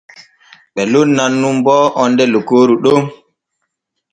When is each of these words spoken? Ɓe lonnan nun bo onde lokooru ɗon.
Ɓe 0.73 0.81
lonnan 0.91 1.31
nun 1.41 1.57
bo 1.65 1.75
onde 2.01 2.23
lokooru 2.33 2.75
ɗon. 2.83 3.01